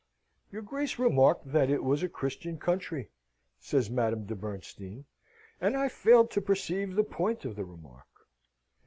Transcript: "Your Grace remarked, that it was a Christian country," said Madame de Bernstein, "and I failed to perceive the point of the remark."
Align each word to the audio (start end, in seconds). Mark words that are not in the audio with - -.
"Your 0.51 0.63
Grace 0.63 0.97
remarked, 0.97 1.51
that 1.51 1.69
it 1.69 1.83
was 1.83 2.01
a 2.01 2.09
Christian 2.09 2.57
country," 2.57 3.11
said 3.59 3.91
Madame 3.91 4.25
de 4.25 4.33
Bernstein, 4.33 5.05
"and 5.59 5.77
I 5.77 5.89
failed 5.89 6.31
to 6.31 6.41
perceive 6.41 6.95
the 6.95 7.03
point 7.03 7.45
of 7.45 7.55
the 7.55 7.65
remark." 7.65 8.07